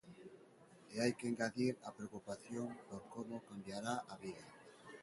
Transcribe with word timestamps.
E 0.93 0.95
hai 1.03 1.13
que 1.17 1.29
engadir 1.31 1.73
a 1.87 1.89
preocupación 1.97 2.67
por 2.87 3.01
como 3.13 3.45
cambiará 3.47 3.93
a 4.13 4.15
vida. 4.23 4.45